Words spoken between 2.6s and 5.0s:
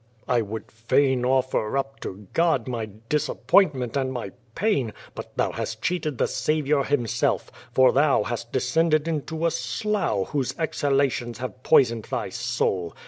my disappointment and my pain,